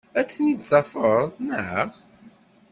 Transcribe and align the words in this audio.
Ad 0.19 0.27
ten-id-tafeḍ, 0.27 1.29
naɣ? 1.47 1.89